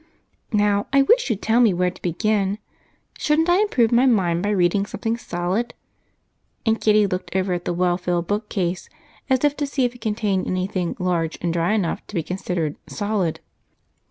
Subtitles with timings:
[0.51, 2.57] Now I wish you'd tell me where to begin.
[3.19, 5.75] Shouldn't I improve my mind by reading something solid?"
[6.65, 8.89] And Kitty looked over at the well filled bookcase
[9.29, 12.77] as if to see if it contained anything large and dry enough to be considered
[12.87, 13.41] "solid."